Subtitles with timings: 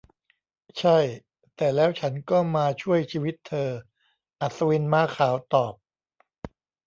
[0.79, 0.97] 'ใช่
[1.55, 3.69] แต่แล้วฉันก็มาช่วยชีวิตเธอ!'
[4.41, 5.73] อัศวินม้าขาวตอบ